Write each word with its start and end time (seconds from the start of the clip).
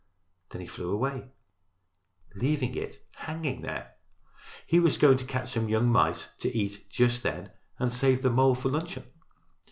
Then 0.49 0.61
he 0.61 0.67
flew 0.67 0.89
away, 0.89 1.29
leaving 2.33 2.73
it 2.73 3.05
hanging 3.17 3.61
there. 3.61 3.97
He 4.65 4.79
was 4.79 4.97
going 4.97 5.19
to 5.19 5.25
catch 5.25 5.51
some 5.51 5.69
young 5.69 5.91
mice 5.91 6.29
to 6.39 6.49
eat 6.57 6.89
just 6.89 7.21
then 7.21 7.51
and 7.77 7.93
save 7.93 8.23
the 8.23 8.31
mole 8.31 8.55
for 8.55 8.69
luncheon. 8.69 9.03